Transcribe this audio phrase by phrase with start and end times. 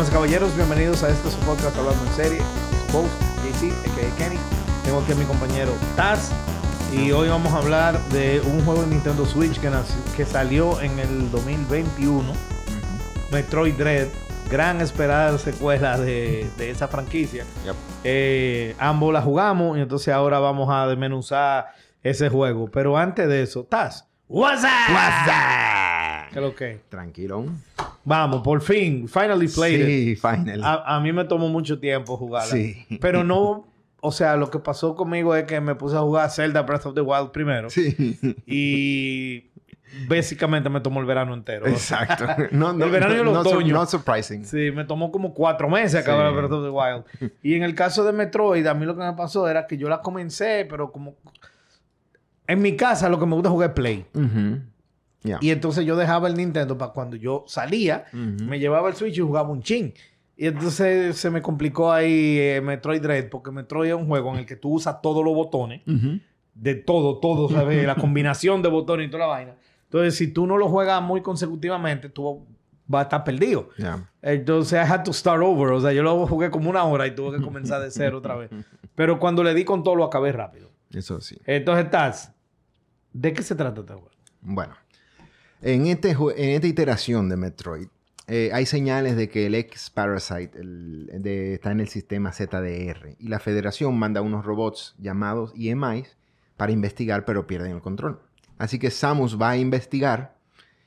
[0.00, 2.40] Damas y caballeros, bienvenidos a este su podcast Hablando en Serie.
[2.94, 3.12] Host,
[3.44, 4.16] JC, a.k.a.
[4.16, 4.38] Kenny.
[4.82, 6.32] Tengo aquí a mi compañero Taz.
[6.90, 9.70] Y hoy vamos a hablar de un juego de Nintendo Switch que,
[10.16, 12.32] que salió en el 2021.
[13.30, 14.08] Metroid Dread.
[14.50, 17.44] Gran esperada secuela de, de esa franquicia.
[17.66, 17.74] Yep.
[18.04, 22.70] Eh, ambos la jugamos y entonces ahora vamos a desmenuzar ese juego.
[22.70, 24.06] Pero antes de eso, Taz.
[24.28, 25.79] What's up?
[26.32, 26.80] ¿Qué lo que?
[26.88, 27.44] Tranquilo.
[28.04, 29.08] Vamos, por fin.
[29.08, 29.86] Finally played it.
[29.86, 30.62] Sí, final.
[30.64, 32.52] A, a mí me tomó mucho tiempo jugarla.
[32.52, 32.86] Sí.
[33.00, 33.66] Pero no,
[34.00, 36.94] o sea, lo que pasó conmigo es que me puse a jugar Zelda Breath of
[36.94, 37.68] the Wild primero.
[37.70, 38.18] Sí.
[38.46, 39.50] Y
[40.08, 41.66] básicamente me tomó el verano entero.
[41.66, 42.24] Exacto.
[42.52, 43.74] No, no, El verano y el no, no, otoño.
[43.74, 44.44] no surprising.
[44.44, 46.36] Sí, me tomó como cuatro meses acabar Sí.
[46.36, 47.32] Breath of the Wild.
[47.42, 49.88] Y en el caso de Metroid, a mí lo que me pasó era que yo
[49.88, 51.16] la comencé, pero como...
[52.46, 54.06] En mi casa lo que me gusta es jugar Play.
[54.14, 54.60] Ujú.
[55.22, 55.38] Ya.
[55.40, 59.20] Y entonces yo dejaba el Nintendo para cuando yo salía, me llevaba el Switch y
[59.20, 59.92] jugaba un chin.
[60.36, 64.38] Y entonces se me complicó ahí eh, Metroid Dread, porque Metroid es un juego en
[64.38, 65.82] el que tú usas todos los botones,
[66.54, 67.86] de todo, todo, ¿sabes?
[67.86, 69.56] La combinación de botones y toda la vaina.
[69.84, 72.46] Entonces, si tú no lo juegas muy consecutivamente, tú
[72.86, 73.68] vas a estar perdido.
[74.22, 75.72] Entonces, I had to start over.
[75.72, 78.36] O sea, yo lo jugué como una hora y tuve que comenzar de cero otra
[78.36, 78.50] vez.
[78.94, 80.70] Pero cuando le di con todo, lo acabé rápido.
[80.92, 81.36] Eso sí.
[81.44, 82.32] Entonces, estás.
[83.12, 84.10] ¿De qué se trata este juego?
[84.40, 84.74] Bueno.
[85.62, 87.88] En, este, en esta iteración de Metroid,
[88.28, 93.28] eh, hay señales de que el ex-Parasite el- de- está en el sistema ZDR y
[93.28, 96.16] la Federación manda unos robots llamados EMIs
[96.56, 98.20] para investigar, pero pierden el control.
[98.58, 100.36] Así que Samus va a investigar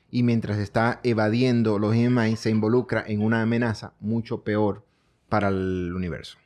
[0.10, 4.86] y mientras está evadiendo los EMIs se involucra en una amenaza mucho peor
[5.28, 6.38] para el universo.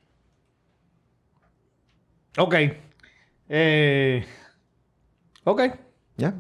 [2.37, 2.55] Ok.
[3.49, 4.25] Eh,
[5.43, 5.61] ok.
[6.17, 6.33] ¿Ya?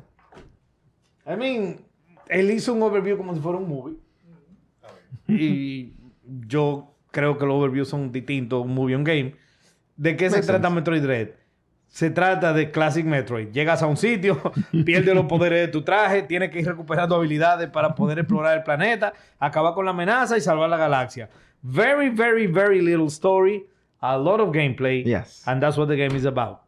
[1.27, 1.81] I mean,
[2.27, 3.97] él hizo un overview como si fuera un movie.
[5.27, 5.93] Y
[6.47, 9.35] yo creo que los overviews son distintos, un movie un game.
[9.95, 10.69] ¿De qué se trata.
[10.69, 11.29] Metroid Dread?
[11.87, 13.47] Se trata de Classic Metroid.
[13.51, 14.39] Llegas a un sitio,
[14.85, 18.63] pierdes los poderes de tu traje, tienes que ir recuperando habilidades para poder explorar el
[18.63, 21.29] planeta, acabar con la amenaza y salvar la galaxia.
[21.61, 23.65] Very, very, very little story,
[23.99, 25.43] a lot of gameplay, Yes.
[25.47, 26.59] and that's what the game is about.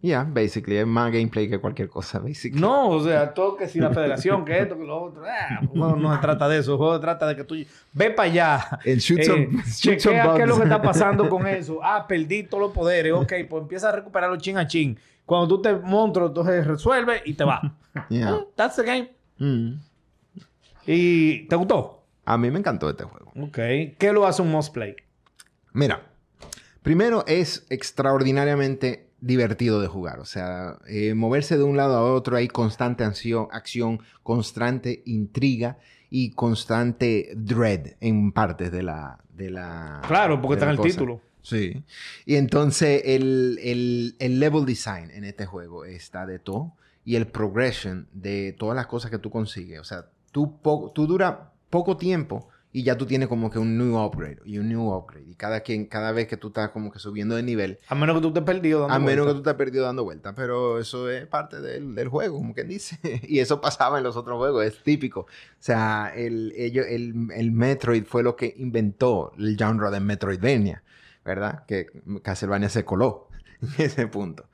[0.00, 0.76] Ya, basically.
[0.76, 2.60] Es más gameplay que cualquier cosa, basically.
[2.60, 5.22] No, o sea, todo que si la federación, que esto, que lo otro.
[5.24, 6.72] Ah, el juego no se trata de eso.
[6.72, 7.54] El juego se trata de que tú
[7.92, 8.68] ve para allá.
[8.84, 11.80] And shoot eh, some- shoot some chequea qué es lo que está pasando con eso.
[11.82, 13.12] Ah, perdí todos los poderes.
[13.12, 14.98] Ok, pues empieza a recuperarlo chin a chin.
[15.24, 17.60] Cuando tú te monstruo, entonces resuelve y te va.
[18.08, 18.30] Yeah.
[18.34, 19.10] Eh, That's the game.
[19.38, 19.74] Mm.
[20.86, 22.04] ¿Y te gustó?
[22.24, 23.32] A mí me encantó este juego.
[23.40, 23.58] Ok.
[23.98, 24.96] ¿Qué lo hace un must play?
[25.72, 26.02] Mira,
[26.82, 30.18] primero es extraordinariamente divertido de jugar.
[30.20, 35.78] O sea, eh, moverse de un lado a otro hay constante acción, constante intriga
[36.10, 39.18] y constante dread en partes de la...
[39.34, 41.20] De la Claro, porque está en el título.
[41.42, 41.82] Sí.
[42.24, 46.72] Y entonces el, el- el level design en este juego está de todo.
[47.04, 49.78] Y el progression de todas las cosas que tú consigues.
[49.78, 53.78] O sea, tú, po- tú dura poco tiempo y ya tú tienes como que un
[53.78, 55.24] new upgrade y un new upgrade.
[55.30, 58.16] Y cada, quien, cada vez que tú estás como que subiendo de nivel, A menos
[58.16, 60.34] que tú te perdido dando a menos que tú te has perdido dando vueltas.
[60.36, 62.98] Pero eso es parte del, del juego, como quien dice.
[63.26, 65.20] y eso pasaba en los otros juegos, es típico.
[65.20, 65.26] O
[65.58, 70.82] sea, el, ello- el, el Metroid fue lo que inventó el genre de Metroidvania,
[71.24, 71.64] ¿verdad?
[71.64, 71.86] Que
[72.22, 73.28] Castlevania se coló
[73.78, 74.50] en ese punto.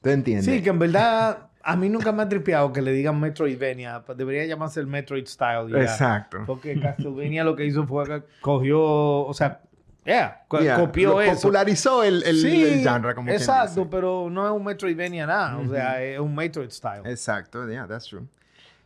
[0.00, 0.44] ¿Tú entiendes?
[0.44, 4.02] Sí, que en verdad a mí nunca me ha tripeado que le digan Metroidvania.
[4.04, 5.70] Pues Debería llamarse el Metroid Style.
[5.70, 5.82] ya.
[5.82, 6.42] Exacto.
[6.46, 9.60] Porque Castlevania lo que hizo fue que cogió, o sea,
[10.04, 11.34] yeah, co- Yeah, copió lo eso.
[11.42, 15.68] Popularizó el, el, sí, el genre, como exacto, pero no es un Metroidvania nada, o
[15.68, 17.02] sea, es un Metroid style.
[17.06, 18.22] Exacto, yeah, that's true.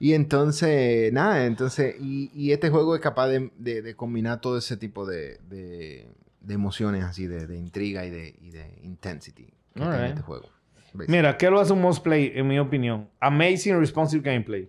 [0.00, 4.56] Y entonces, nada, entonces, y, y este juego es capaz de, de- de combinar todo
[4.58, 6.08] ese tipo de, de-
[6.48, 9.44] emociones así, de, de intriga y de, y de intensity
[9.74, 10.48] que tiene este juego.
[10.94, 13.08] Mira, ¿qué lo hace un must play, en mi opinión?
[13.20, 14.68] Amazing responsive gameplay.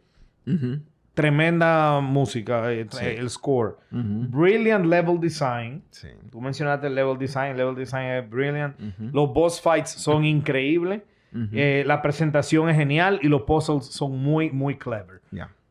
[1.13, 3.05] Tremenda música, eh, Sí.
[3.05, 3.75] el score.
[3.91, 5.83] Brilliant level design.
[5.89, 6.07] Sí.
[6.31, 8.75] Tú mencionaste el level design, el level design es brilliant.
[8.79, 11.01] Ujú, Los boss fights son increíbles.
[11.53, 15.21] Eh, la presentación es genial y los puzzles son muy, muy clever.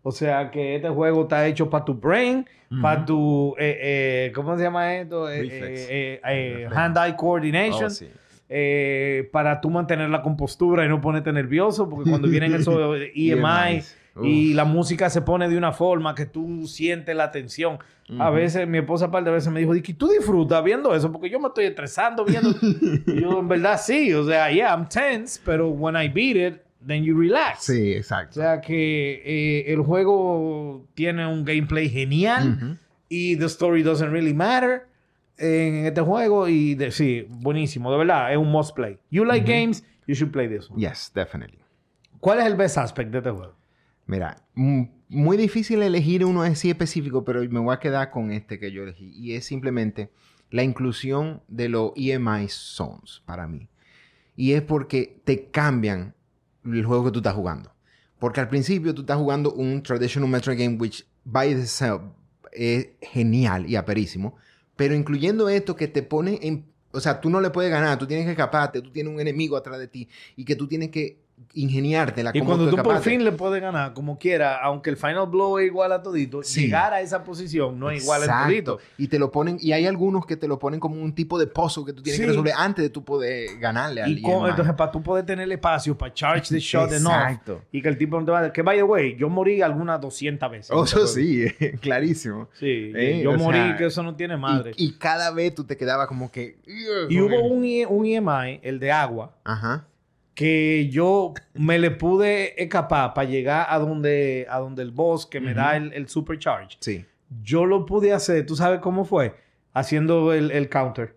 [0.02, 2.46] O sea que este juego está hecho para tu brain,
[2.82, 5.26] para tu, eh, ¿cómo se llama esto?
[5.26, 7.86] Hand-eye coordination.
[7.86, 8.08] Oh, sí.
[8.48, 12.76] Eh, para tú mantener la compostura y no ponerte nervioso, porque cuando vienen esos
[13.14, 13.30] EMI
[13.74, 13.96] EMIs.
[14.22, 17.78] y la música se pone de una forma que tú sientes la tensión.
[18.18, 18.36] A Ujú.
[18.36, 21.38] veces, mi esposa, par de veces me dijo, "Dicky, tú disfrutas viendo eso, porque yo
[21.38, 22.48] me estoy estresando viendo.
[23.06, 24.14] y yo, en verdad, sí.
[24.14, 27.64] O sea, yeah, I'm tense, pero when I beat it, then you relax.
[27.64, 28.40] Sí, O exacto.
[28.40, 32.56] sea que eh, el juego tiene un gameplay genial.
[32.56, 32.76] Ujú.
[33.10, 34.86] y the story doesn't really matter
[35.38, 36.48] en este juego.
[36.48, 38.98] Y de, sí, buenísimo, de verdad, es un must play.
[39.10, 40.80] You like games, you should play this one.
[40.80, 41.60] Yes, definitely.
[42.20, 43.54] ¿Cuál es el best aspect de este juego?
[44.06, 48.58] Mira, mm, muy difícil elegir uno así específico, pero me voy a quedar con este
[48.58, 49.10] que yo elegí.
[49.14, 50.10] Y es simplemente
[50.50, 53.68] la inclusión de los EMI Zones para mí.
[54.34, 56.14] Y es porque te cambian
[56.64, 57.72] el juego que tú estás jugando.
[58.18, 62.02] Porque al principio tú estás jugando un traditional Metroid game, which by itself
[62.52, 64.36] es genial y aperísimo.
[64.78, 66.72] Pero incluyendo esto que te pone en...
[66.92, 69.56] O sea, tú no le puedes ganar, tú tienes que escaparte, tú tienes un enemigo
[69.56, 71.18] atrás de ti y que tú tienes que
[71.54, 72.30] ingeniártela.
[72.34, 73.10] Y cuando tú por escaparte.
[73.10, 76.62] fin le puedes ganar, como quiera, aunque el final blow es igual a todito, Sí.
[76.62, 78.46] llegar a esa posición no es igual a Exacto.
[78.48, 78.78] todito.
[78.96, 81.46] Y te lo ponen, y hay algunos que te lo ponen como un tipo de
[81.46, 82.22] puzzle que tú tienes Sí.
[82.22, 85.44] que resolver antes de tú poder ganarle al Y con- entonces, para tú poder tener
[85.44, 87.62] el espacio para charge the shot enough Exacto.
[87.72, 88.52] y que el tipo no te vaya.
[88.52, 90.70] Que by the way, yo morí algunas 200 veces.
[90.72, 91.44] Oh, eso sí,
[91.80, 92.48] clarísimo.
[92.54, 94.72] Sí, Eh, yo morí sea, que eso no tiene madre.
[94.76, 96.58] Y, y cada vez tú te quedabas como que...
[97.08, 99.86] Y, hubo un, E- un EMI, el de agua, Ajá.
[100.38, 105.40] Que yo me le pude escapar para llegar a donde, a donde el boss que
[105.40, 106.76] me da el, el supercharge.
[106.78, 107.04] Sí.
[107.42, 109.34] Yo lo pude hacer, ¿tú sabes cómo fue?
[109.72, 111.16] Haciendo el, el counter.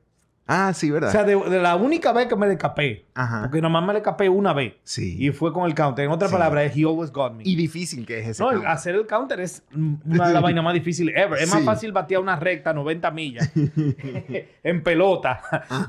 [0.54, 1.10] Ah, sí, ¿verdad?
[1.10, 3.06] O sea, de, de la única vez que me le escapé.
[3.14, 3.42] Ajá.
[3.44, 4.74] Porque nomás me le escapé una vez.
[4.84, 5.16] Sí.
[5.20, 6.06] Y fue con el counter.
[6.06, 6.36] En otras Sí.
[6.36, 7.44] palabras, he always got me.
[7.46, 8.68] Y difícil que es ese no, counter.
[8.70, 11.40] hacer el counter es una de las vainas más difíciles ever.
[11.40, 11.66] Es más Sí.
[11.66, 13.52] fácil batear una recta 90 millas
[14.64, 15.42] en pelota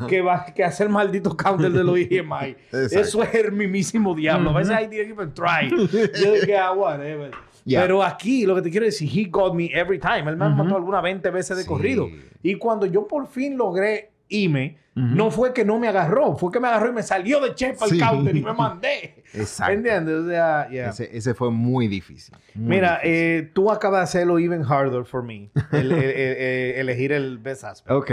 [0.08, 2.56] que, va, que hacer el maldito counter de los EMI.
[2.72, 4.50] Eso es el mismísimo diablo.
[4.50, 5.70] A veces I didn't even try.
[5.70, 7.30] Yo dije, ah, whatever.
[7.64, 7.82] Yeah.
[7.82, 10.28] Pero aquí lo que te quiero decir, he got me every time.
[10.28, 11.68] Él me mató algunas 20 veces de Sí.
[11.68, 12.08] corrido.
[12.42, 16.60] Y cuando yo por fin logré irme, no fue que no me agarró, fue que
[16.60, 17.94] me agarró y me salió de chepa Sí.
[17.94, 19.24] el counter y me mandé.
[19.32, 19.72] Exacto.
[19.72, 20.14] ¿Entiendes?
[20.16, 20.90] O sea, yeah.
[20.90, 22.34] Ese, ese fue muy difícil.
[22.54, 23.10] muy Mira, difícil.
[23.14, 25.48] eh, tú acabas de hacerlo even harder for me.
[25.72, 26.02] el- el- el-
[26.36, 27.90] el- elegir el best aspect.
[27.90, 28.10] Ok.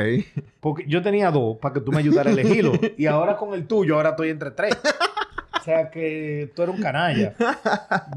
[0.62, 2.72] Porque yo tenía dos para que tú me ayudaras a elegirlo.
[2.98, 4.78] y ahora con el tuyo, ahora estoy entre tres.
[5.60, 7.34] O sea que tú eres un canalla.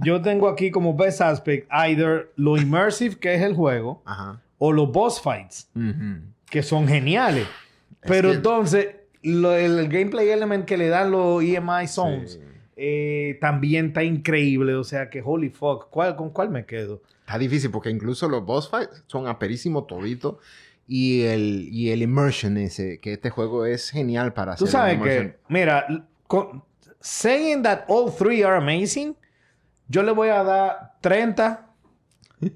[0.04, 4.40] Yo tengo aquí como best aspect either lo immersive que es el juego Ajá.
[4.58, 5.68] o los boss fights
[6.48, 7.46] que son geniales.
[8.02, 8.88] Pero que- entonces
[9.22, 12.40] lo- el, gameplay element que le dan los EMI zones Sí.
[12.76, 14.74] eh, también está increíble.
[14.74, 17.02] O sea que holy fuck, ¿cuál, ¿con cuál me quedo?
[17.20, 20.36] Está difícil porque incluso los boss fights son aperísimos toditos.
[20.88, 24.66] Y el, y el immersion ese, que este juego es genial para hacer.
[24.66, 25.86] Tú sabes que, mira,
[26.26, 26.64] con-
[27.00, 29.16] saying that all three are amazing,
[29.88, 31.68] yo le voy a dar 30,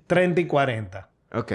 [0.08, 1.08] 30 y 40.
[1.32, 1.52] Ok.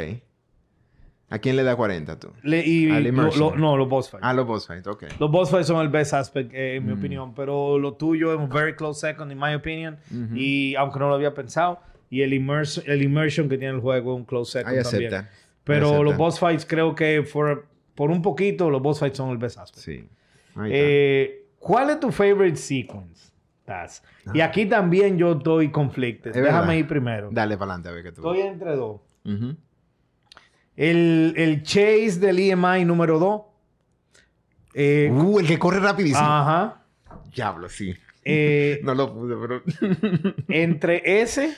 [1.31, 2.29] ¿A quién le da 40 tú?
[2.43, 4.23] Le- y lo- lo- no, los boss fights.
[4.25, 5.03] Ah, los boss fights, ok.
[5.19, 6.97] Los boss fights son el best aspect, eh, en mi Mm.
[6.99, 7.33] opinión.
[7.33, 9.97] Pero lo tuyo es un very close second, in my opinion.
[10.11, 10.35] Ujú.
[10.35, 11.79] Y aunque no lo había pensado.
[12.09, 15.13] Y el, immers- el immersion que tiene el juego es un close second Ahí también.
[15.13, 15.31] acepta.
[15.63, 16.17] Pero Ahí los acepta.
[16.17, 19.83] boss fights creo que for- por un poquito, los boss fights son el best aspect.
[19.85, 20.05] Sí.
[20.65, 23.31] Eh, ¿Cuál es tu favorite sequence?
[23.65, 24.03] Taz?
[24.33, 26.31] Y aquí también yo estoy conflicted.
[26.35, 26.37] Ah.
[26.39, 26.73] Es Déjame verdad.
[26.73, 27.29] ir primero.
[27.31, 28.21] Dale para adelante a ver qué tú.
[28.21, 28.99] Estoy entre dos.
[29.23, 29.55] Ujú.
[30.77, 33.41] El, el chase del EMI número 2.
[34.73, 36.25] Eh, Uh, el que corre rapidísimo.
[36.25, 36.81] ajá.
[37.35, 37.93] Diablo, sí.
[38.23, 39.63] Eh, No lo pude, pero.
[40.47, 41.55] entre ese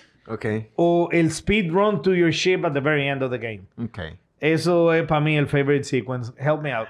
[0.76, 3.64] o el speed run to your ship at the very end of the game.
[3.78, 4.00] Ok.
[4.40, 6.32] Eso es para mí el favorite sequence.
[6.38, 6.88] Help me out.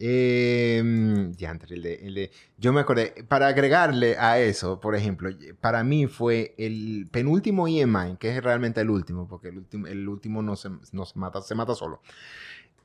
[0.00, 5.82] Eh, el de, el de- yo me acordé, para agregarle a eso, por ejemplo, para
[5.84, 10.42] mí fue el penúltimo EMI, que es realmente el último, porque el último, el último
[10.42, 12.00] no, se, no se mata, se mata solo.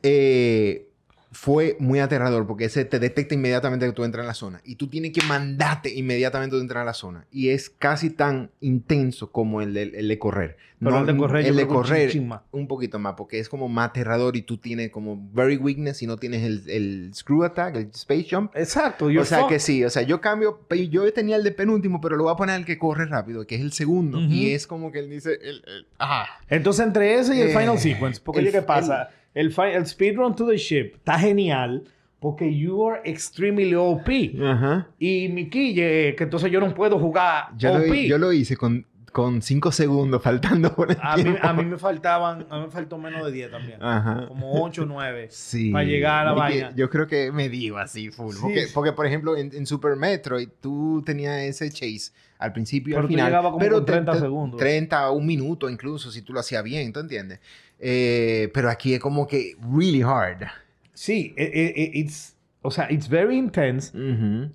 [0.01, 0.89] Eh,
[1.33, 4.75] fue muy aterrador porque ese te detecta inmediatamente que tú entras en la zona y
[4.75, 9.31] tú tienes que mandarte inmediatamente de entrar a la zona y es casi tan intenso
[9.31, 10.57] como el de, el de correr.
[10.79, 12.11] Pero el de correr, el de un correr
[12.51, 16.07] un poquito más porque es como más aterrador y tú tienes como very weakness y
[16.07, 18.55] no tienes el, el screw attack, el space jump.
[18.55, 19.05] Exacto.
[19.05, 20.59] O sea que sí, o sea, yo cambio,
[20.89, 23.55] yo tenía el de penúltimo, pero lo voy a poner el que corre rápido, que
[23.55, 24.17] es el segundo.
[24.19, 24.27] Ujú.
[24.27, 26.25] Y es como que él dice, el, el- ajá.
[26.49, 29.09] Entonces, entre ese y el Eh, final sequence, porque el- ¿qué pasa?
[29.33, 31.83] El, el speedrun to the ship está genial
[32.19, 34.07] porque you are extremely OP.
[34.41, 34.87] Ajá.
[34.97, 37.87] Y mi quille, que entonces yo no puedo jugar Yo, OP.
[37.87, 41.65] lo, yo lo hice con, con cinco segundos faltando por el a, mí, a mí
[41.65, 43.83] me faltaban, a mí me faltó menos de 10 también.
[43.83, 44.25] Ajá.
[44.27, 45.27] Como 8 o 9.
[45.31, 45.71] Sí.
[45.71, 46.73] para llegar a la vaina.
[46.75, 48.33] Yo creo que me dio así full.
[48.33, 48.39] Sí.
[48.41, 52.99] Porque, porque, por ejemplo, en, en Super Metroid tú tenías ese chase al principio y
[52.99, 53.53] al final.
[53.59, 54.59] pero con 30 segundos.
[54.59, 57.39] 30 o un minuto incluso, si tú lo hacías bien, ¿tú entiendes?
[57.85, 60.47] Eh, pero aquí es como que really hard.
[60.93, 62.33] Sí, eh, eh, eh, it's
[62.65, 63.91] o sea, it's very intense.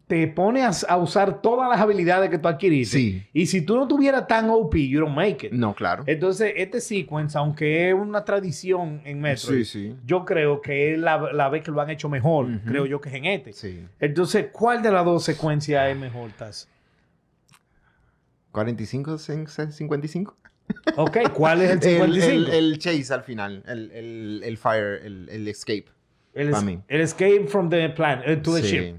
[0.06, 2.96] Te pone a, usar todas las habilidades que tú adquiriste.
[2.96, 3.22] Sí.
[3.34, 5.52] Y si tú no tuvieras tan OP, you don't make it.
[5.52, 6.04] No, claro.
[6.06, 9.96] Entonces, este sequence, aunque es una tradición en Metroid, Sí, sí.
[10.06, 13.10] yo creo que es la, la vez que lo han hecho mejor, creo yo que
[13.10, 13.52] es en este.
[13.52, 13.84] Sí.
[14.00, 16.66] Entonces, ¿cuál de las dos secuencias es mejor, Taz?
[18.52, 20.36] 45, 55.
[20.96, 22.32] Ok, ¿cuál es el El, 55?
[22.32, 25.86] el, el chase al final, el, el, el fire, el, el escape.
[26.34, 26.80] El, pa' es- mí.
[26.88, 28.96] el escape from the planet, eh, to the Sí, ship.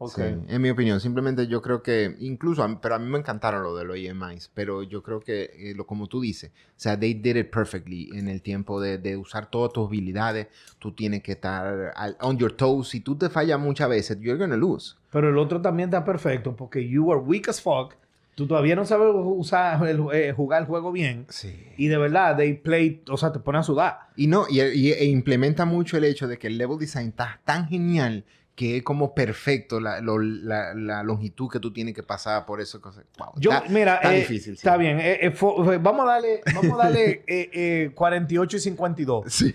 [0.00, 0.14] Ok.
[0.14, 0.22] sí.
[0.48, 3.64] En mi opinión, simplemente yo creo que, incluso, a mí- pero a mí me encantaron
[3.64, 6.98] lo de los EMIs, pero yo creo que, eh, lo como tú dices, o sea,
[6.98, 10.46] they did it perfectly en el tiempo de, de usar todas tus habilidades,
[10.78, 14.38] tú tienes que estar al- on your toes, si tú te fallas muchas veces, you're
[14.38, 14.94] gonna lose.
[15.10, 17.94] Pero el otro también está perfecto porque you are weak as fuck.
[18.38, 21.26] Tú todavía no sabes usar el, eh, jugar el juego bien.
[21.28, 21.52] Sí.
[21.76, 23.98] Y de verdad, they play, o sea, te pone a sudar.
[24.14, 27.40] Y no, y, y- e implementa mucho el hecho de que el level design está
[27.44, 28.24] tan genial
[28.58, 32.60] que es como perfecto la, lo- la- la longitud que tú tienes que pasar por
[32.60, 32.80] eso.
[32.80, 34.54] Wow, Yo, está, mira, está eh, difícil.
[34.56, 34.58] sí.
[34.58, 34.98] Está bien.
[34.98, 39.32] eh, eh, eh, vamos a darle, vamos a darle eh, 48 y 52.
[39.32, 39.54] Sí.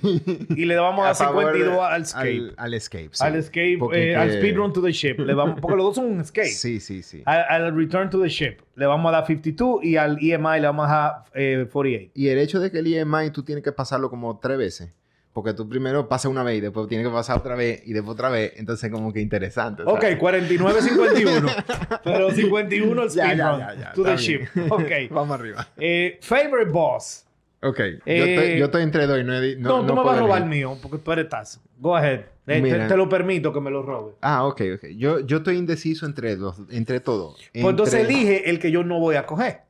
[0.52, 2.30] Y le vamos a dar favor 52 de- al escape.
[2.30, 3.10] Al, al escape.
[3.12, 3.24] sí.
[3.26, 5.20] Al escape, Porque al speedrun to the ship.
[5.20, 6.48] Le vamos, porque los dos son un escape.
[6.48, 7.24] Sí, sí, sí.
[7.26, 8.60] Al, al return to the ship.
[8.76, 12.12] Le vamos a dar 52 y al EMI le vamos a dar eh, 48.
[12.16, 14.96] Y el hecho de que el EMI tú tienes que pasarlo como tres veces.
[15.34, 18.14] Porque tú primero pasas una vez y después tienes que pasar otra vez y después
[18.14, 18.54] otra vez.
[18.56, 19.82] Entonces, como que interesante.
[19.84, 20.20] Ok, ¿sabes?
[20.22, 22.00] 49-51.
[22.04, 24.42] pero 51 el Ya, ya, speedrun ya, ya, to the ship.
[24.70, 24.92] Ok.
[25.10, 25.68] Vamos arriba.
[25.78, 27.26] Eh, favorite boss.
[27.62, 27.78] Ok.
[27.80, 30.18] yo, Eh, estoy, yo estoy entre dos y no he No, no, tú me vas
[30.18, 31.60] a robar el mío porque tú eres Taz.
[31.80, 32.22] Go ahead.
[32.46, 34.14] Eh, te, lo permito que me lo robe.
[34.22, 34.86] Ah, ok, ok.
[34.98, 37.36] Yo, yo estoy indeciso entre dos, entre todo.
[37.54, 39.62] Pues entonces elige el que yo no voy a coger.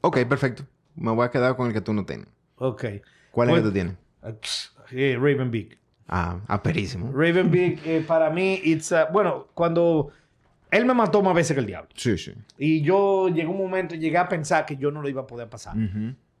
[0.00, 0.64] Ok, perfecto.
[0.94, 2.26] Me voy a quedar con el que tú no tienes.
[2.56, 2.84] Ok.
[3.30, 3.94] ¿Cuál Pues- es el que tú tienes?
[4.92, 5.76] Eh, Raven Big.
[6.08, 7.10] Ah, aperísimo.
[7.12, 10.10] Raven Big, eh, para mí, it's a- bueno, cuando
[10.70, 11.88] él me mató más veces que el diablo.
[11.94, 12.32] Sí, sí.
[12.58, 15.48] Y yo llegó un momento, llegué a pensar que yo no lo iba a poder
[15.48, 15.74] pasar.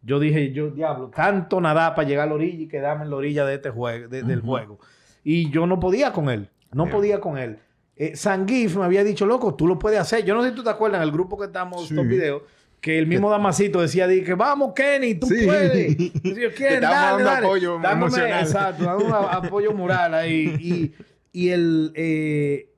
[0.02, 3.16] Yo dije, yo, diablo, tanto nada para llegar a la orilla y quedarme en la
[3.16, 4.78] orilla de este juego, de- del juego.
[5.24, 6.48] Y yo no podía con él.
[6.72, 6.92] No Yeah.
[6.94, 7.58] podía con él.
[7.96, 10.24] Eh, Sangif me había dicho, loco, tú lo puedes hacer.
[10.24, 11.94] Yo no sé si tú te acuerdas en el grupo que estamos, Sí.
[11.94, 12.42] estos videos,
[12.86, 15.44] que el mismo Damasito decía, que vamos, Kenny, tú Sí.
[15.44, 15.98] puedes.
[15.98, 16.80] Y yo, ¿quién?
[16.82, 17.46] Dale, dale.
[17.46, 18.42] apoyo Dándome- emocional.
[18.44, 20.56] Exacto, dando un a- apoyo moral ahí.
[20.60, 20.94] Y,
[21.32, 21.90] y el...
[21.96, 22.70] eh,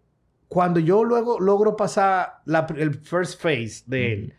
[0.48, 4.34] cuando yo luego logro pasar la- el first phase de él,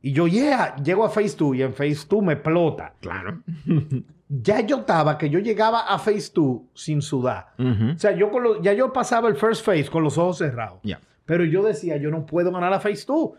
[0.00, 2.94] y yo, yeah, llego a Phase 2 y en Phase 2 me explota.
[3.00, 3.42] Claro.
[4.32, 7.48] Ya yo estaba que yo llegaba a Phase 2 sin sudar.
[7.58, 7.94] Ujú.
[7.96, 10.78] O sea, yo con lo- ya yo pasaba el first phase con los ojos cerrados.
[10.84, 11.00] Ya.
[11.26, 13.30] Pero yo decía, yo no puedo ganar la Phase 2.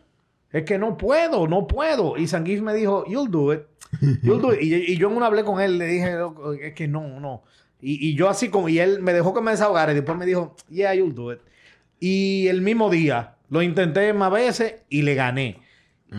[0.51, 2.17] Es que no puedo, no puedo.
[2.17, 3.61] Y Sanguif me dijo, you'll do it.
[4.21, 4.61] You'll do it.
[4.61, 7.43] Y, y yo en una hablé con él, le dije, "Loco, es que no, no.
[7.81, 10.25] Y, y yo así como, y él me dejó que me desahogara y después me
[10.25, 11.39] dijo, yeah, you'll do it.
[11.99, 15.59] Y el mismo día lo intenté más veces y le gané.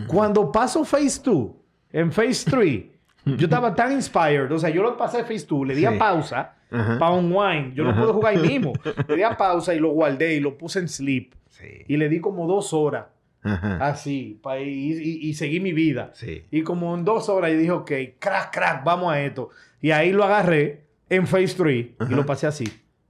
[0.07, 1.47] Cuando paso Phase 2,
[1.91, 2.83] en Phase 3,
[3.37, 4.51] yo estaba tan inspired.
[4.51, 6.97] O sea, yo lo pasé Phase 2, le di a pausa Ajá.
[6.97, 7.71] para un wine.
[7.75, 8.73] Yo no pude jugar ahí mismo.
[9.07, 11.33] Le di a pausa y lo guardé y lo puse en sleep.
[11.49, 11.67] Sí.
[11.87, 13.05] Y le di como dos horas
[13.43, 13.77] Ajá.
[13.87, 16.11] así pa- y, y- y seguí mi vida.
[16.13, 16.43] Sí.
[16.51, 19.49] Y como en dos horas yo dije, ok, crack, crack, vamos a esto.
[19.81, 22.65] Y ahí lo agarré en Phase 3 y lo pasé así.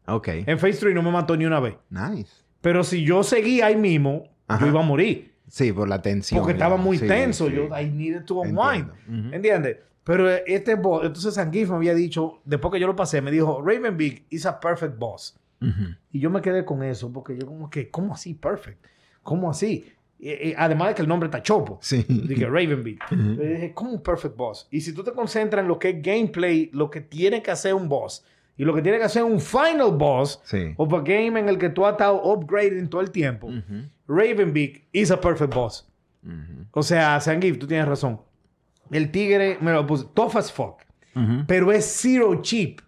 [0.08, 0.28] Ok.
[0.48, 1.76] En Phase 3 no me mató ni una vez.
[1.90, 2.32] Nice.
[2.62, 4.62] Pero si yo seguía ahí mismo, Ajá.
[4.66, 5.34] yo iba a morir.
[5.48, 6.40] Sí, por la tensión.
[6.40, 7.48] Porque estaba muy Sí, tenso.
[7.48, 7.54] sí.
[7.56, 8.90] Yo, I needed to unwind.
[9.08, 9.34] Ujú.
[9.36, 9.78] ¿Entiendes?
[10.04, 13.62] Pero este boss, entonces Sanguif me había dicho, después que yo lo pasé, me dijo,
[13.66, 15.40] Raven Big is a perfect boss.
[16.12, 18.84] Y yo me quedé con eso, porque yo como que, ¿cómo así perfect?
[19.22, 19.86] ¿Cómo así?
[20.26, 21.80] Eh, además de que el nombre está chopo.
[21.82, 22.06] Sí.
[22.08, 23.00] Dije Raven Beat.
[23.12, 23.34] Ujú.
[23.36, 24.68] Yo dije, ¿cómo un perfect boss?
[24.72, 27.74] Y si tú te concentras en lo que es gameplay, lo que tiene que hacer
[27.74, 28.26] un boss
[28.56, 30.74] y lo que tiene que hacer un final boss Sí.
[30.78, 33.90] of a game en el que tú has estado upgrading todo el tiempo, Ujú.
[34.08, 35.88] Raven Beak is a perfect boss.
[36.72, 38.22] O sea, Sangif, tú tienes razón.
[38.92, 40.78] El tigre me lo puse tough as fuck,
[41.48, 42.80] pero es zero cheap.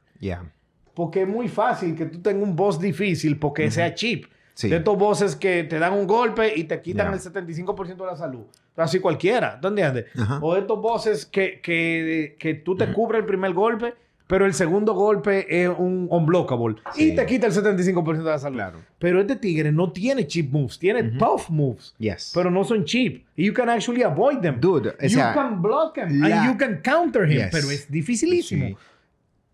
[0.94, 4.26] Porque es muy fácil que tú tengas un boss difícil porque sea cheap.
[4.56, 4.70] Sí.
[4.70, 7.14] De estos bosses que te dan un golpe y te quitan Ya.
[7.14, 8.46] el 75% de la salud.
[8.78, 10.06] Así cualquiera, ¿tú entiendes?
[10.18, 10.40] Ajá.
[10.42, 13.94] O de estos bosses que, que, que tú te cubres el primer golpe,
[14.28, 16.78] pero el segundo golpe es un unblockable.
[16.94, 17.12] Sí.
[17.12, 18.56] Y te quita el 75% de la salud.
[18.56, 18.80] Claro.
[18.98, 21.94] Pero este tigre no tiene cheap moves, tiene tough moves.
[22.00, 22.32] Yes.
[22.34, 23.24] Pero no son cheap.
[23.38, 24.60] You can actually avoid them.
[24.60, 27.38] Dude, you sea, can block him la- and you can counter him.
[27.38, 27.50] Yes.
[27.52, 28.68] Pero es dificilísimo.
[28.70, 28.78] Sí.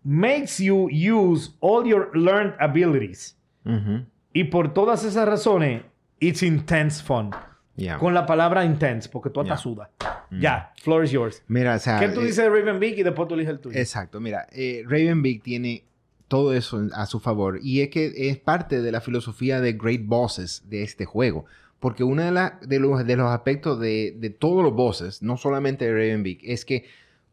[0.04, 3.36] Makes you use all your learned abilities.
[3.64, 4.04] Ujú.
[4.32, 5.82] Y por todas esas razones,
[6.20, 7.30] it's intense fun.
[7.76, 7.98] Ya.
[7.98, 9.58] Con la palabra intense, porque tú hasta Ya.
[9.58, 9.88] sudas.
[10.30, 11.42] Ya, floor is yours.
[11.48, 11.98] Mira, o sea.
[12.00, 13.78] ¿Qué tú eh, dices de Raven Beak y después tú eliges el tuyo?
[13.78, 15.84] Exacto, mira, eh, Raven Big tiene
[16.28, 17.58] todo eso a su favor.
[17.62, 21.44] Y es que es parte de la filosofía de Great Bosses de este juego.
[21.80, 25.36] Porque uno de, la- de, los, de los aspectos de, de todos los bosses, no
[25.36, 26.84] solamente de Ravenbeak, es que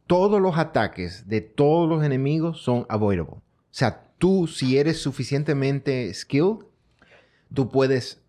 [0.08, 3.34] todos los ataques de todos los enemigos son avoidable.
[3.36, 6.66] O sea, tú, si eres suficientemente skilled,
[7.54, 8.22] tú puedes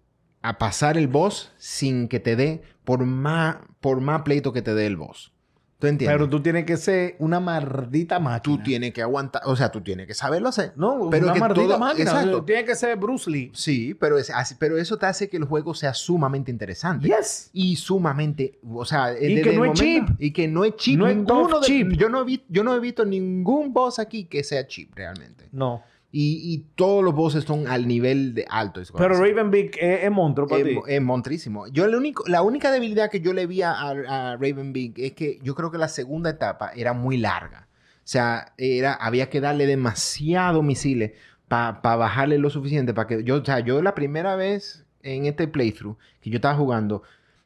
[0.42, 4.74] a pasar el boss sin que te dé por más, por más pleito que te
[4.74, 5.32] dé el boss.
[5.78, 6.14] ¿Tú entiendes?
[6.14, 8.42] Pero tú tienes que ser una maldita máquina.
[8.42, 10.74] tú tienes que aguantar, o sea, tú tienes que saberlo hacer.
[10.76, 12.10] No, Pero una maldita todo- máquina.
[12.10, 12.44] exacto.
[12.44, 13.50] Tiene que ser Bruce Lee.
[13.54, 14.30] Sí, pero, es,
[14.78, 17.08] eso te hace que el juego sea sumamente interesante.
[17.08, 17.48] Yes.
[17.54, 20.20] Y sumamente, o sea, Y desde que no es momento- cheap.
[20.20, 20.98] Y que no es cheap.
[20.98, 21.92] No es de- cheap.
[21.96, 25.48] Yo, no vi- yo no he visto ningún boss aquí que sea cheap realmente.
[25.50, 25.82] No.
[26.12, 28.80] Y, y todos los bosses son al nivel de alto.
[28.96, 29.14] Pero.
[29.16, 30.76] Ravenbeak es, es monstruo para Es, ti.
[30.88, 31.68] es montrísimo.
[31.68, 35.38] Yo el único, la única debilidad que yo le vi a, a, Ravenbeak es que
[35.42, 37.68] yo creo que la segunda etapa era muy larga.
[37.98, 41.12] O sea, era, había que darle demasiado misiles
[41.46, 45.48] para bajarle lo suficiente para que yo, o sea, yo la primera vez en este
[45.48, 47.02] playthrough que yo estaba jugando,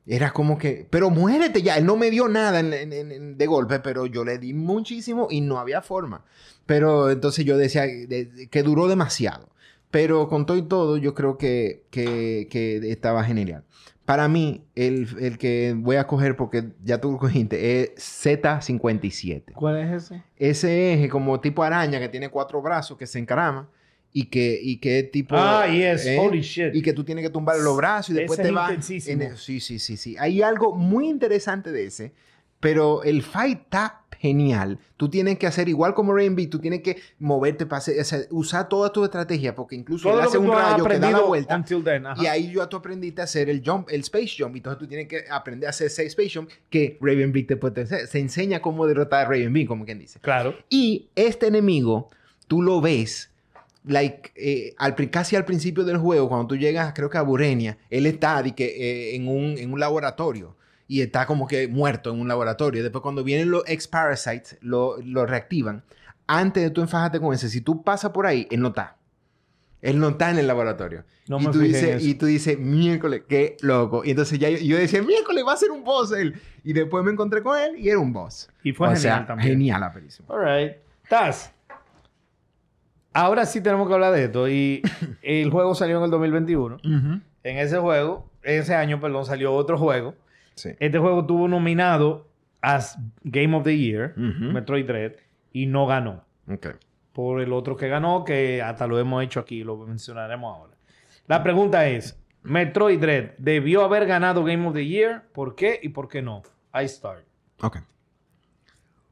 [0.07, 1.77] era como que, pero muérete ya.
[1.79, 5.29] Él no me dio nada en- en- en- de golpe, pero yo le di muchísimo
[5.31, 6.25] y no había forma.
[6.67, 9.49] Pero entonces yo decía de- de- que duró demasiado.
[9.91, 13.65] Pero con todo y todo, yo creo que, que, que estaba genial.
[14.05, 19.53] Para mí, el, el que voy a coger, porque ya tú lo cogiste, es Z57.
[19.55, 20.23] ¿Cuál es ese?
[20.37, 23.69] Ese es como tipo araña que tiene cuatro brazos, que se encarama
[24.17, 25.35] y que, y es tipo...
[25.37, 26.07] Ah, yes.
[26.07, 26.17] ¿eh?
[26.21, 26.73] Holy shit.
[26.73, 28.69] Y que tú tienes que tumbar los brazos y después Ese te es va...
[28.69, 29.23] intensísimo.
[29.25, 30.17] en sí, sí, sí, sí.
[30.21, 32.13] Hay algo muy interesante de ese,
[32.61, 34.79] pero el fight está genial.
[34.97, 38.21] Tú tienes que hacer igual como Rainbow, tú tienes que moverte para hacer, o sea,
[38.31, 41.57] usar toda tu estrategia, porque incluso él hace un rayo que da la vuelta.
[41.57, 42.05] until then.
[42.17, 44.55] Y ahí yo tú aprendiste a hacer el jump, el space jump.
[44.55, 48.07] Entonces tú tienes que aprender a hacer ese space jump que Ravenbeak te puede hacer.
[48.07, 50.21] Se enseña cómo derrotar a Ravenbeak, como quien dice.
[50.21, 50.55] Claro.
[50.71, 52.11] Y este enemigo,
[52.47, 53.34] tú lo ves,
[53.85, 57.79] like, eh, al, casi al principio del juego, cuando tú llegas, creo que a Burenia,
[57.91, 60.57] él está di que, eh, en, un, en un laboratorio
[60.89, 62.83] y está como que muerto en un laboratorio.
[62.83, 65.85] Después, cuando vienen los ex-parasites, lo, lo reactivan.
[66.27, 68.97] Antes de tú enfajarte con ese, si tú pasas por ahí, él no está.
[69.83, 71.05] Él no está en el laboratorio.
[71.29, 74.03] No y, me tú dices, y tú dices, miércoles, qué loco.
[74.03, 76.41] Y entonces ya yo, yo decía, miércoles va a ser un boss él.
[76.65, 78.49] Y después me encontré con él y era un boss.
[78.63, 79.51] Y fue O genial sea, también.
[79.51, 80.33] Genial, aperísimo.
[80.33, 80.77] All right.
[81.09, 81.53] Taz.
[83.15, 84.49] Ahora sí tenemos que hablar de esto.
[84.49, 84.83] Y
[85.23, 86.79] el juego salió en el 2021.
[86.83, 90.15] En ese juego, ese año, perdón, salió otro juego.
[90.57, 90.71] Sí.
[90.79, 92.29] Este juego tuvo nominado
[92.61, 94.53] as Game of the Year, Ujú.
[94.53, 95.13] Metroid Dread,
[95.53, 96.25] y no ganó.
[96.51, 96.69] Ok.
[97.13, 100.75] Por el otro que ganó, que hasta lo hemos hecho aquí, lo mencionaremos ahora.
[101.27, 105.23] La pregunta es: Metroid Dread debió haber ganado Game of the Year.
[105.33, 106.43] ¿Por qué y por qué no?
[106.75, 107.25] I start.
[107.61, 107.79] Ok.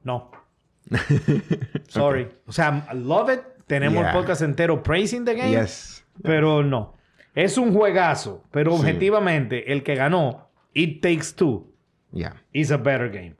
[0.02, 0.30] No.
[1.88, 2.28] Sorry.
[2.46, 3.40] O sea, I love it.
[3.66, 4.10] Tenemos Yeah.
[4.10, 5.50] el podcast entero praising the game.
[5.52, 6.04] Yes.
[6.22, 6.94] Pero no.
[7.34, 8.44] Es un juegazo.
[8.50, 8.78] Pero Sí.
[8.80, 11.66] objetivamente, el que ganó, It Takes Two,
[12.12, 12.42] Yeah.
[12.52, 13.34] is a better game.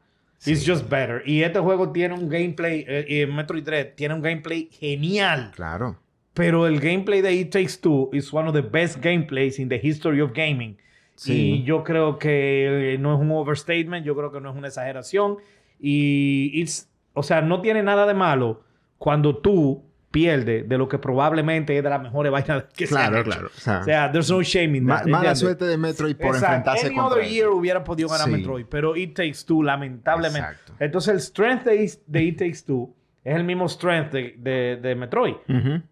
[0.45, 1.23] It's just better.
[1.25, 5.53] Y este juego tiene un gameplay, eh, Metroid Dread tiene un gameplay genial.
[5.55, 5.99] Claro.
[6.35, 9.79] Pero el gameplay de It Takes Two is one of the best gameplays in the
[9.81, 10.79] history of gaming.
[11.15, 11.33] Sí.
[11.61, 14.69] Y yo creo que eh, no es un overstatement, yo creo que no es una
[14.69, 15.37] exageración.
[15.79, 18.63] Y, it's, o sea, no tiene nada de malo
[18.99, 23.17] cuando tú pierdes de lo que probablemente es de las mejores vainas que se Claro,
[23.17, 23.31] han hecho.
[23.31, 23.49] claro.
[23.81, 25.07] O sea, there's no shame in ma- that.
[25.07, 25.39] mala ¿entiendes?
[25.41, 26.47] suerte de Metroid por Exacto.
[26.47, 28.33] enfrentarse Any contra other year hubiera podido ganar Sí.
[28.33, 30.49] Metroid, pero It Takes Two, lamentablemente.
[30.51, 30.75] Exacto.
[30.79, 32.95] Entonces, el strength de, It- de It Takes Two
[33.25, 35.83] es el mismo strength de, de- de Metroid, Ujú.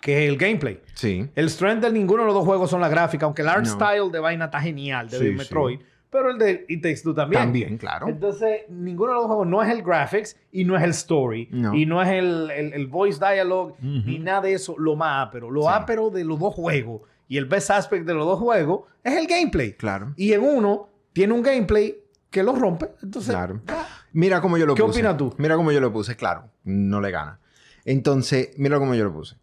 [0.00, 0.80] que es el gameplay.
[0.94, 1.28] Sí.
[1.34, 3.72] El strength de ninguno de los dos juegos son la gráfica, aunque el art No.
[3.72, 7.42] style de vaina está genial de Sí, Metroid, pero el de It Takes Two también.
[7.42, 8.08] También, claro.
[8.08, 11.74] Entonces, ninguno de los juegos no es el graphics y no es el story No.
[11.74, 15.50] y no es el, el- el voice dialogue ni nada de eso, lo más ápero.
[15.50, 15.68] Lo Sí.
[15.70, 19.26] ápero de los dos juegos y el best aspect de los dos juegos es el
[19.26, 19.72] gameplay.
[19.74, 20.12] Claro.
[20.16, 21.98] Y en uno tiene un gameplay
[22.30, 22.90] que lo rompe.
[23.02, 23.60] Entonces, Claro.
[24.12, 24.98] Mira cómo yo lo ¿Qué puse.
[25.00, 25.34] opinas tú?
[25.36, 26.44] Mira cómo yo lo puse, claro.
[26.64, 27.38] No le gana.
[27.84, 29.36] Entonces, mira cómo yo lo puse.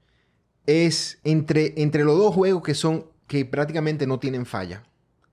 [0.66, 4.84] Es entre, entre los dos juegos que son, que prácticamente no tienen falla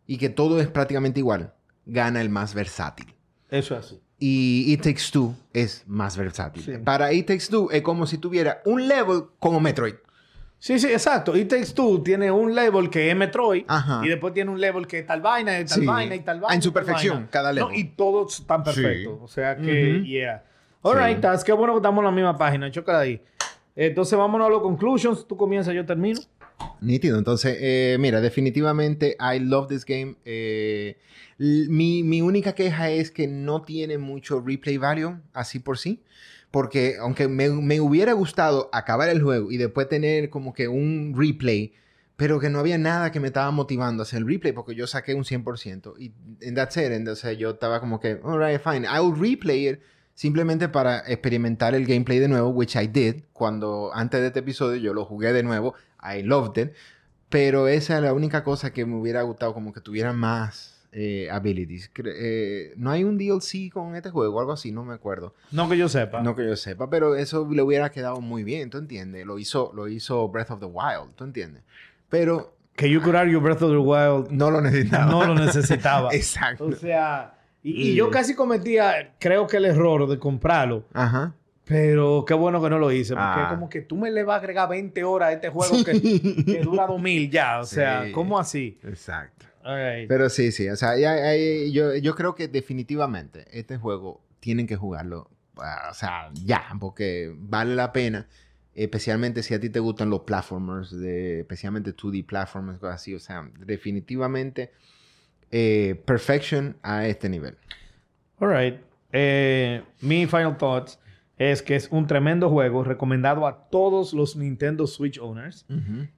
[0.07, 1.53] y que todo es prácticamente igual,
[1.87, 3.15] gana el más versátil.
[3.51, 4.01] eso es así.
[4.19, 6.62] Y It Takes Two es más versátil.
[6.62, 6.73] Sí.
[6.85, 9.95] Para It Takes Two es como si tuviera un level como Metroid.
[10.61, 11.37] Sí, sí, exacto.
[11.37, 14.01] It Takes Two tiene un level que es Metroid Ajá.
[14.05, 15.87] y después tiene un level que es tal vaina, y tal Sí.
[15.87, 16.55] vaina y tal vaina.
[16.55, 17.31] En su perfección, vaina.
[17.31, 17.77] cada No, level.
[17.81, 19.15] y todos están perfectos.
[19.19, 19.21] Sí.
[19.25, 20.45] O sea que, yeah.
[20.83, 21.21] All right.
[21.21, 22.71] Taz, qué bueno que estamos en la misma página.
[22.71, 23.21] Chócala ahí.
[23.75, 25.27] Entonces, vámonos a los conclusions.
[25.27, 26.21] Tú comienzas, yo termino.
[26.81, 27.18] Nítido.
[27.18, 30.16] Entonces, eh, mira, definitivamente I love this game.
[30.25, 30.98] Eh,
[31.38, 36.03] mi, mi única queja es que no tiene mucho replay value así por sí.
[36.51, 41.14] Porque aunque me, me hubiera gustado acabar el juego y después tener como que un
[41.16, 41.72] replay,
[42.16, 44.87] pero que no había nada que me estaba motivando a hacer el replay porque yo
[44.87, 45.94] saqué un 100%.
[45.98, 46.92] Y en that's it.
[46.92, 49.81] Entonces yo estaba como que, alright, fine, I'll replay it
[50.14, 53.22] simplemente para experimentar el gameplay de nuevo, which I did.
[53.33, 56.73] Cuando antes de este episodio yo lo jugué de nuevo, I loved it.
[57.29, 61.29] Pero esa es la única cosa que me hubiera gustado, como que tuviera más eh,
[61.31, 61.91] abilities.
[62.05, 65.35] Eh, no hay un DLC con este juego algo así, no me acuerdo.
[65.51, 66.21] No que yo sepa.
[66.23, 69.25] No que yo sepa, pero eso le hubiera quedado muy bien, ¿tú entiendes?
[69.25, 71.62] Lo hizo, lo hizo Breath of the Wild, ¿tú entiendes?
[72.11, 75.11] Pero Que you could argue Breath of the Wild no lo necesitaba.
[75.11, 76.11] no lo necesitaba.
[76.12, 76.67] Exacto.
[76.67, 80.85] O sea, y Y- yo casi cometía, creo que el error de comprarlo.
[80.93, 81.35] Ajá.
[81.64, 83.14] Pero qué bueno que no lo hice.
[83.14, 83.46] Porque Ah.
[83.51, 85.92] como que tú me le vas a agregar 20 horas a este juego que,
[86.44, 87.61] que dura 2000 ya.
[87.61, 88.12] O sea, Sí.
[88.12, 88.79] ¿cómo así?
[88.83, 89.46] Exacto.
[89.64, 90.09] Alright.
[90.09, 90.68] Pero sí, sí.
[90.68, 95.31] O sea, ya- ya- yo, yo creo que definitivamente este juego tienen que jugarlo.
[95.59, 98.27] ah, O sea, ya, porque vale la pena.
[98.75, 103.14] Especialmente si a ti te gustan los platformers, de, especialmente 2D platformers, cosas así.
[103.14, 104.72] O sea, definitivamente
[105.51, 107.57] eh, perfection a este nivel.
[108.40, 108.81] Alright.
[109.12, 110.98] Eh, mi final thoughts
[111.50, 115.66] es que es un tremendo juego recomendado a todos los Nintendo Switch owners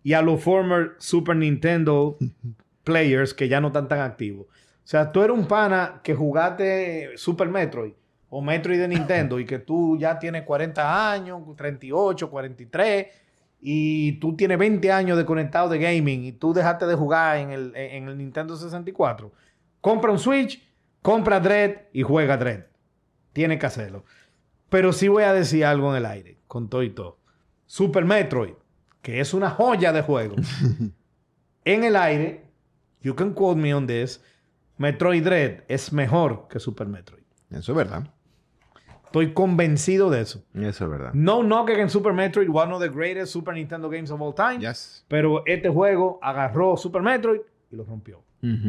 [0.03, 2.19] y a los former Super Nintendo
[2.85, 4.47] players que ya no están tan activos.
[4.47, 7.93] O sea, tú eres un pana que jugaste Super Metroid
[8.29, 13.07] o Metroid de Nintendo y que tú ya tienes 40 años, 38, 43
[13.61, 17.51] y tú tienes 20 años de conectado de gaming y tú dejaste de jugar en
[17.51, 19.33] el, en el Nintendo 64.
[19.81, 20.63] Compra un Switch,
[21.01, 22.65] compra Dread y juega Dread.
[23.33, 24.05] Tienes que hacerlo.
[24.75, 27.21] Pero sí voy a decir algo en el aire, con todo y todo.
[27.65, 28.55] Super Metroid,
[29.03, 30.35] que es una joya de juego.
[31.65, 32.43] en el aire,
[33.01, 34.21] you can quote me on this,
[34.77, 37.23] Metroid Dread es mejor que Super Metroid.
[37.53, 38.13] Eso es verdad.
[39.05, 40.45] Estoy convencido de eso.
[40.55, 41.15] Eso es verdad.
[41.15, 44.59] No knock against Super Metroid, one of the greatest Super Nintendo games of all time.
[44.59, 45.05] Yes.
[45.07, 48.25] Pero este juego agarró Super Metroid y lo rompió.
[48.43, 48.67] I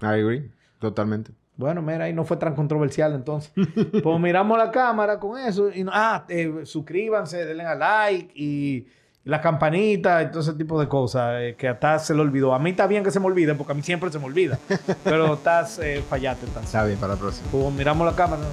[0.00, 0.50] agree.
[0.80, 1.30] Totalmente.
[1.56, 3.52] Bueno, mira, ahí no fue tan controversial entonces.
[4.02, 5.70] pues miramos la cámara con eso.
[5.70, 8.86] Y, ah, eh, suscríbanse, denle a like y
[9.24, 12.54] la campanita y todo ese tipo de cosas eh, que hasta se le olvidó.
[12.54, 14.58] A mí está bien que se me olvide porque a mí siempre se me olvida.
[15.04, 16.46] pero estás eh, fallaste.
[16.46, 16.64] Estás.
[16.64, 17.48] Está bien para la próxima.
[17.50, 18.42] Pues miramos la cámara.
[18.42, 18.48] No.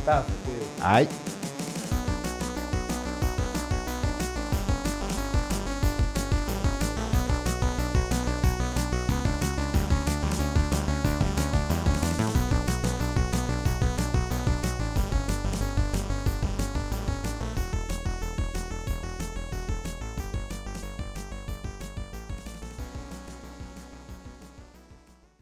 [0.00, 0.24] Estás.
[0.82, 1.08] Ay.